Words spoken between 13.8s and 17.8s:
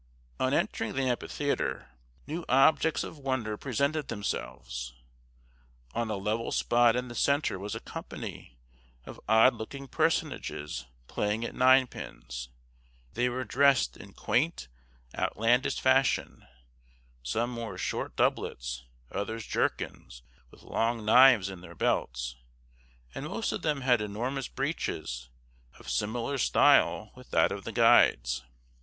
in quaint outlandish fashion; some wore